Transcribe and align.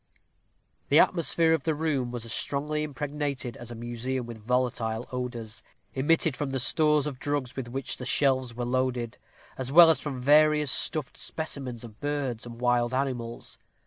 The 0.89 0.97
atmosphere 0.97 1.53
of 1.53 1.61
the 1.61 1.75
room 1.75 2.09
was 2.09 2.25
as 2.25 2.33
strongly 2.33 2.81
impregnated 2.81 3.55
as 3.55 3.69
a 3.69 3.75
museum 3.75 4.25
with 4.25 4.39
volatile 4.43 5.07
odors, 5.11 5.61
emitted 5.93 6.35
from 6.35 6.49
the 6.49 6.59
stores 6.59 7.05
of 7.05 7.19
drugs 7.19 7.55
with 7.55 7.67
which 7.67 7.97
the 7.97 8.05
shelves 8.07 8.55
were 8.55 8.65
loaded, 8.65 9.19
as 9.59 9.71
well 9.71 9.91
as 9.91 10.01
from 10.01 10.19
various 10.19 10.71
stuffed 10.71 11.17
specimens 11.17 11.83
of 11.83 11.99
birds 11.99 12.47
and 12.47 12.59
wild 12.59 12.95
animals. 12.95 13.59